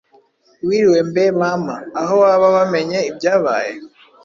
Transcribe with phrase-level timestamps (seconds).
[0.67, 1.75] Wiriwe mbe Mama!
[2.01, 3.71] Aho waba wamenye ibyabaye?